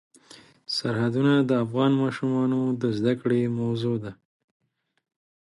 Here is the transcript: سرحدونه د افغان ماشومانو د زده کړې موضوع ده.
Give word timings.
سرحدونه 0.75 1.33
د 1.49 1.51
افغان 1.65 1.91
ماشومانو 2.03 2.59
د 2.81 2.83
زده 2.97 3.13
کړې 3.21 3.41
موضوع 3.59 3.95
ده. 4.03 4.11